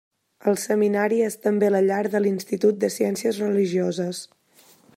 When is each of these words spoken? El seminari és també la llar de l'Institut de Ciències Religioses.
El 0.51 0.55
seminari 0.61 1.19
és 1.25 1.35
també 1.43 1.69
la 1.73 1.81
llar 1.89 1.99
de 2.15 2.21
l'Institut 2.23 2.79
de 2.85 2.89
Ciències 2.97 3.43
Religioses. 3.45 4.23